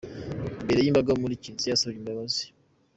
Imbere 0.61 0.79
y’imbaga 0.81 1.11
mu 1.19 1.25
kiriziya 1.43 1.71
yasabye 1.73 1.97
imbabazi. 1.99 2.43